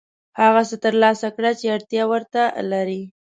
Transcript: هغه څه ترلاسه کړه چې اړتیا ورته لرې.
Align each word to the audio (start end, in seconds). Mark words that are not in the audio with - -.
هغه 0.41 0.61
څه 0.69 0.75
ترلاسه 0.83 1.27
کړه 1.35 1.51
چې 1.59 1.65
اړتیا 1.75 2.03
ورته 2.11 2.41
لرې. 2.71 3.01